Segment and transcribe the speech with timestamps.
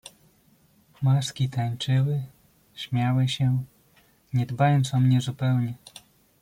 [1.03, 2.23] "Maski tańczyły,
[2.73, 3.63] śmiały się,
[4.33, 5.73] nie dbając o mnie zupełnie."